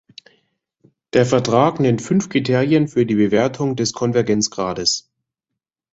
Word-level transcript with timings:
Der 1.13 1.27
Vertrag 1.27 1.79
nennt 1.79 2.01
fünf 2.01 2.27
Kriterien 2.29 2.87
für 2.87 3.05
die 3.05 3.13
Bewertung 3.13 3.75
des 3.75 3.93
Konvergenzgrades. 3.93 5.11